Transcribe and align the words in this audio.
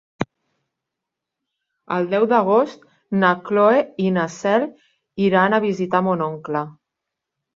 El 1.97 2.07
deu 2.13 2.25
d'agost 2.31 2.87
na 3.23 3.29
Cloè 3.49 3.83
i 4.05 4.09
na 4.17 4.25
Cel 4.37 4.67
iran 5.29 5.57
a 5.59 5.63
visitar 5.69 6.03
mon 6.07 6.27
oncle. 6.29 6.65